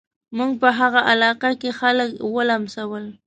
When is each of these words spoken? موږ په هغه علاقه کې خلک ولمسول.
موږ 0.37 0.51
په 0.61 0.69
هغه 0.79 0.99
علاقه 1.11 1.51
کې 1.61 1.69
خلک 1.79 2.09
ولمسول. 2.35 3.05